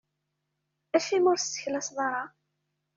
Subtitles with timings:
[0.95, 2.23] Acimi ur tesseklaseḍ ara?